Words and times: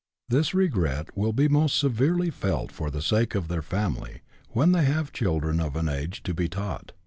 This 0.29 0.51
regret 0.55 1.15
will 1.15 1.31
be 1.31 1.47
most 1.47 1.75
severely 1.77 2.31
felt 2.31 2.71
for 2.71 2.89
the 2.89 3.03
sake 3.03 3.35
of 3.35 3.49
their 3.49 3.61
family, 3.61 4.23
when 4.49 4.71
they 4.71 4.85
have 4.85 5.13
children 5.13 5.59
of 5.59 5.75
an 5.75 5.87
age 5.87 6.23
to 6.23 6.33
be 6.33 6.49
taught. 6.49 6.93